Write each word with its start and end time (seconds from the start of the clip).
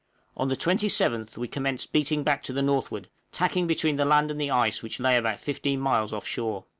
On 0.35 0.47
the 0.47 0.55
27th 0.55 1.37
we 1.37 1.47
commenced 1.47 1.91
beating 1.91 2.23
back 2.23 2.41
to 2.41 2.53
the 2.53 2.63
northward, 2.63 3.07
tacking 3.31 3.67
between 3.67 3.97
the 3.97 4.03
land 4.03 4.31
and 4.31 4.41
the 4.41 4.49
ice 4.49 4.81
which 4.81 4.99
lay 4.99 5.15
about 5.15 5.39
15 5.39 5.79
miles 5.79 6.11
off 6.11 6.25
shore. 6.25 6.65